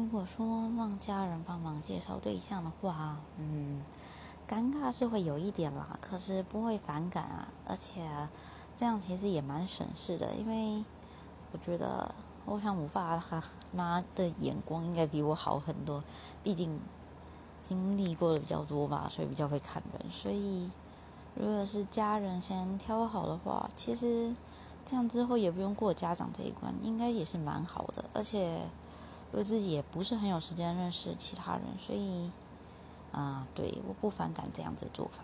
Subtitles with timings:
[0.00, 3.82] 如果说让家人帮忙介绍对象的话，嗯，
[4.48, 8.00] 尴尬是会有一点啦，可是不会反感啊，而且
[8.78, 10.82] 这样其实也蛮省事的，因为
[11.52, 12.14] 我觉得，
[12.46, 13.42] 我想我爸他
[13.72, 16.02] 妈的眼光应该比我好很多，
[16.42, 16.80] 毕竟
[17.60, 20.70] 经历过的比较多吧，所以比较会看人，所以
[21.34, 24.34] 如果是家人先挑好的话，其实
[24.86, 28.62] 这样之后也不用过家长这一关，应该也是蛮好的，而且。
[29.32, 32.30] 为自己也不是很有时间认识其他人，所以，
[33.12, 35.22] 啊，对，我不反感这样子的做法。